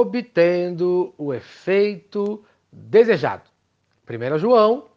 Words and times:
obtendo 0.00 1.14
o 1.18 1.32
efeito 1.32 2.44
desejado. 2.72 3.50
1 4.08 4.38
João, 4.38 4.88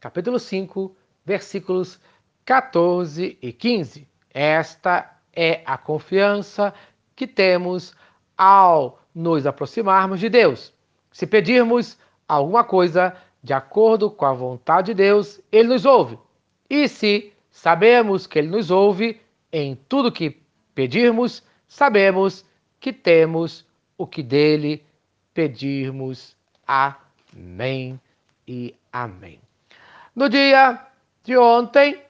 capítulo 0.00 0.38
5, 0.38 0.94
versículos 1.24 2.00
14 2.44 3.38
e 3.40 3.52
15. 3.52 4.06
Esta 4.32 5.18
é 5.32 5.62
a 5.64 5.76
confiança 5.78 6.74
que 7.14 7.26
temos 7.26 7.94
ao 8.36 9.00
nos 9.14 9.46
aproximarmos 9.46 10.20
de 10.20 10.28
Deus. 10.28 10.72
Se 11.10 11.26
pedirmos 11.26 11.98
alguma 12.26 12.64
coisa 12.64 13.16
de 13.42 13.52
acordo 13.52 14.10
com 14.10 14.24
a 14.24 14.32
vontade 14.32 14.88
de 14.88 14.94
Deus, 14.94 15.40
Ele 15.50 15.68
nos 15.68 15.84
ouve. 15.84 16.18
E 16.68 16.88
se 16.88 17.32
sabemos 17.50 18.26
que 18.26 18.38
Ele 18.38 18.48
nos 18.48 18.70
ouve 18.70 19.20
em 19.52 19.76
tudo 19.88 20.12
que 20.12 20.42
pedirmos, 20.74 21.42
sabemos 21.66 22.44
que 22.80 22.92
temos 22.92 23.66
o 23.98 24.06
que 24.06 24.22
dele 24.22 24.82
pedirmos. 25.34 26.34
Amém 26.66 28.00
e 28.46 28.74
amém. 28.90 29.40
No 30.14 30.28
dia 30.28 30.80
de 31.24 31.36
ontem, 31.36 32.02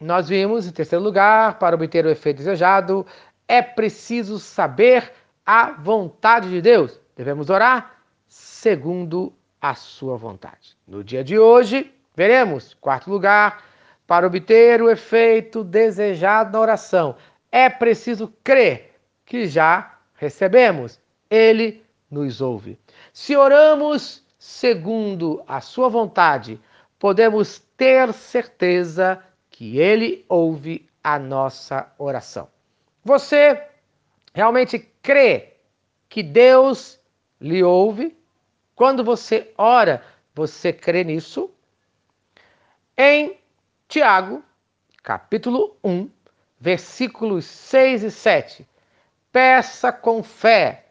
nós 0.00 0.28
vimos, 0.28 0.66
em 0.66 0.72
terceiro 0.72 1.02
lugar, 1.02 1.58
para 1.58 1.74
obter 1.74 2.04
o 2.04 2.10
efeito 2.10 2.38
desejado, 2.38 3.06
é 3.46 3.62
preciso 3.62 4.38
saber 4.38 5.12
a 5.46 5.70
vontade 5.72 6.50
de 6.50 6.60
Deus. 6.60 7.00
Devemos 7.16 7.48
orar 7.48 8.02
segundo 8.28 9.32
a 9.60 9.74
sua 9.74 10.16
vontade. 10.16 10.76
No 10.86 11.02
dia 11.02 11.24
de 11.24 11.38
hoje, 11.38 11.92
veremos, 12.14 12.74
quarto 12.74 13.10
lugar, 13.10 13.64
para 14.06 14.26
obter 14.26 14.82
o 14.82 14.90
efeito 14.90 15.64
desejado 15.64 16.52
na 16.52 16.60
oração, 16.60 17.16
é 17.50 17.68
preciso 17.68 18.32
crer 18.44 18.94
que 19.24 19.46
já 19.46 19.98
recebemos. 20.14 21.00
Ele 21.30 21.84
nos 22.10 22.40
ouve. 22.40 22.78
Se 23.12 23.36
oramos 23.36 24.24
segundo 24.38 25.42
a 25.46 25.60
sua 25.60 25.88
vontade, 25.88 26.60
podemos 26.98 27.58
ter 27.76 28.12
certeza 28.12 29.22
que 29.50 29.78
ele 29.78 30.24
ouve 30.28 30.88
a 31.02 31.18
nossa 31.18 31.92
oração. 31.98 32.48
Você 33.04 33.62
realmente 34.34 34.78
crê 35.02 35.54
que 36.08 36.22
Deus 36.22 37.00
lhe 37.40 37.62
ouve? 37.62 38.16
Quando 38.74 39.02
você 39.02 39.52
ora, 39.56 40.02
você 40.34 40.72
crê 40.72 41.02
nisso? 41.02 41.50
Em 42.96 43.38
Tiago, 43.88 44.42
capítulo 45.02 45.76
1, 45.82 46.10
versículos 46.60 47.44
6 47.44 48.04
e 48.04 48.10
7. 48.10 48.68
Peça 49.32 49.92
com 49.92 50.22
fé, 50.22 50.87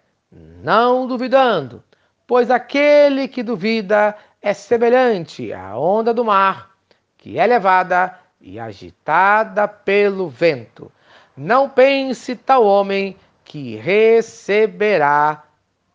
não 0.61 1.07
duvidando, 1.07 1.83
pois 2.25 2.51
aquele 2.51 3.27
que 3.27 3.41
duvida 3.41 4.17
é 4.41 4.53
semelhante 4.53 5.53
à 5.53 5.77
onda 5.77 6.13
do 6.13 6.25
mar, 6.25 6.71
que 7.17 7.39
é 7.39 7.45
levada 7.45 8.19
e 8.39 8.59
agitada 8.59 9.67
pelo 9.67 10.29
vento. 10.29 10.91
Não 11.35 11.69
pense 11.69 12.35
tal 12.35 12.65
homem 12.65 13.15
que 13.43 13.75
receberá 13.75 15.43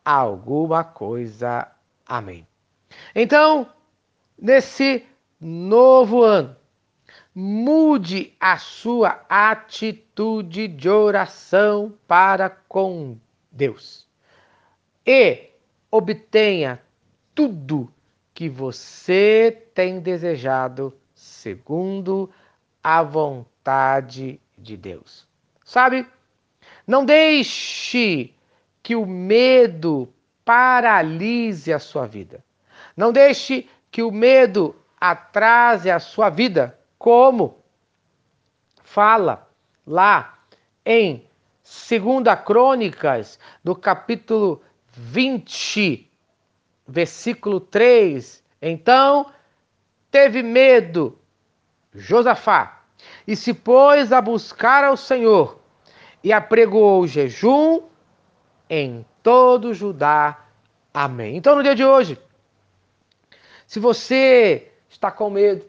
alguma 0.04 0.84
coisa. 0.84 1.68
Amém. 2.06 2.46
Então, 3.14 3.66
nesse 4.38 5.04
novo 5.40 6.22
ano, 6.22 6.56
mude 7.34 8.32
a 8.38 8.58
sua 8.58 9.20
atitude 9.28 10.68
de 10.68 10.88
oração 10.88 11.92
para 12.06 12.48
com 12.48 13.18
Deus 13.50 14.10
e 15.06 15.50
obtenha 15.90 16.80
tudo 17.34 17.92
que 18.34 18.48
você 18.48 19.66
tem 19.74 20.00
desejado 20.00 20.96
segundo 21.14 22.30
a 22.82 23.02
vontade 23.02 24.40
de 24.56 24.76
Deus. 24.76 25.26
Sabe? 25.64 26.06
Não 26.86 27.04
deixe 27.04 28.34
que 28.82 28.96
o 28.96 29.06
medo 29.06 30.12
paralise 30.44 31.72
a 31.72 31.78
sua 31.78 32.06
vida. 32.06 32.44
Não 32.96 33.12
deixe 33.12 33.68
que 33.90 34.02
o 34.02 34.10
medo 34.10 34.74
atrase 35.00 35.90
a 35.90 35.98
sua 35.98 36.30
vida 36.30 36.78
como 36.98 37.62
fala 38.82 39.48
lá 39.86 40.38
em 40.84 41.26
2 41.64 42.40
Crônicas, 42.44 43.38
do 43.62 43.74
capítulo 43.74 44.62
20, 44.92 46.10
versículo 46.86 47.60
3. 47.60 48.42
Então 48.60 49.32
teve 50.10 50.42
medo 50.42 51.18
Josafá 51.94 52.82
e 53.26 53.34
se 53.34 53.52
pôs 53.52 54.12
a 54.12 54.20
buscar 54.20 54.84
ao 54.84 54.96
Senhor 54.96 55.60
e 56.22 56.32
apregoou 56.32 57.06
jejum 57.06 57.82
em 58.68 59.04
todo 59.22 59.74
Judá. 59.74 60.46
Amém. 60.92 61.36
Então 61.36 61.56
no 61.56 61.62
dia 61.62 61.74
de 61.74 61.84
hoje, 61.84 62.18
se 63.66 63.80
você 63.80 64.72
está 64.88 65.10
com 65.10 65.30
medo, 65.30 65.64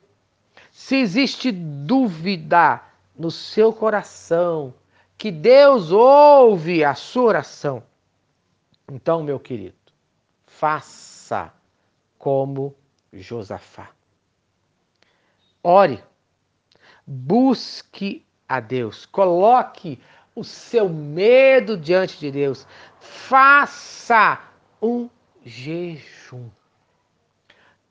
se 0.71 0.97
existe 0.97 1.51
dúvida 1.51 2.81
no 3.17 3.31
seu 3.31 3.71
coração 3.71 4.73
que 5.17 5.31
Deus 5.31 5.91
ouve 5.91 6.83
a 6.83 6.95
sua 6.95 7.23
oração, 7.23 7.83
então, 8.91 9.23
meu 9.23 9.39
querido, 9.39 9.75
faça 10.45 11.53
como 12.17 12.75
Josafá. 13.11 13.91
Ore, 15.63 16.03
busque 17.05 18.25
a 18.47 18.59
Deus, 18.59 19.05
coloque 19.05 20.01
o 20.35 20.43
seu 20.43 20.89
medo 20.89 21.77
diante 21.77 22.19
de 22.19 22.31
Deus, 22.31 22.67
faça 22.99 24.41
um 24.81 25.09
jejum. 25.43 26.49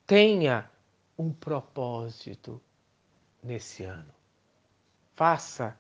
Tenha 0.06 0.70
um 1.16 1.32
propósito 1.32 2.60
nesse 3.42 3.84
ano. 3.84 4.12
Faça 5.14 5.78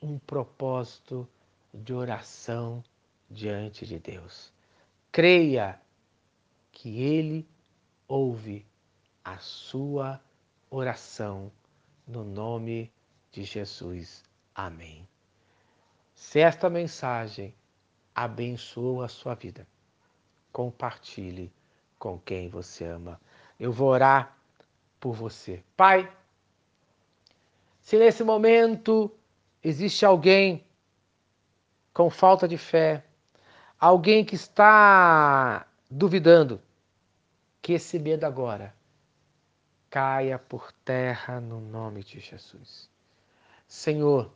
um 0.00 0.18
propósito 0.18 1.28
de 1.72 1.92
oração 1.92 2.82
diante 3.28 3.84
de 3.84 3.98
Deus. 3.98 4.53
Creia 5.14 5.80
que 6.72 7.00
Ele 7.00 7.48
ouve 8.08 8.66
a 9.24 9.38
sua 9.38 10.20
oração 10.68 11.52
no 12.04 12.24
nome 12.24 12.92
de 13.30 13.44
Jesus. 13.44 14.24
Amém. 14.52 15.08
Se 16.16 16.40
esta 16.40 16.68
mensagem 16.68 17.54
abençoou 18.12 19.04
a 19.04 19.08
sua 19.08 19.36
vida, 19.36 19.68
compartilhe 20.50 21.52
com 21.96 22.18
quem 22.18 22.48
você 22.48 22.84
ama. 22.84 23.20
Eu 23.56 23.70
vou 23.70 23.90
orar 23.90 24.36
por 24.98 25.14
você. 25.14 25.62
Pai, 25.76 26.12
se 27.80 27.96
nesse 27.96 28.24
momento 28.24 29.16
existe 29.62 30.04
alguém 30.04 30.66
com 31.92 32.10
falta 32.10 32.48
de 32.48 32.58
fé, 32.58 33.04
alguém 33.84 34.24
que 34.24 34.34
está 34.34 35.66
duvidando, 35.90 36.58
que 37.60 37.74
esse 37.74 37.98
medo 37.98 38.24
agora 38.24 38.74
caia 39.90 40.38
por 40.38 40.72
terra 40.72 41.38
no 41.38 41.60
nome 41.60 42.02
de 42.02 42.18
Jesus. 42.18 42.88
Senhor, 43.68 44.32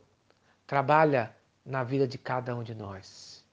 trabalha 0.67 1.35
na 1.65 1.83
vida 1.83 2.07
de 2.07 2.15
cada 2.15 2.55
um 2.55 2.61
de 2.61 2.75
nós. 2.75 3.43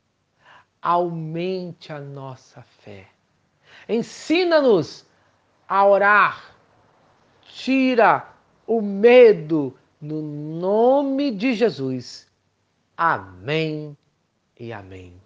Aumente 0.82 1.90
a 1.90 1.98
nossa 1.98 2.60
fé. 2.60 3.08
Ensina-nos 3.88 5.06
a 5.66 5.86
orar. 5.86 6.54
Tira 7.40 8.34
o 8.66 8.82
medo 8.82 9.74
no 9.98 10.20
nome 10.20 11.30
de 11.30 11.54
Jesus. 11.54 12.30
Amém 12.94 13.96
e 14.60 14.74
amém. 14.74 15.25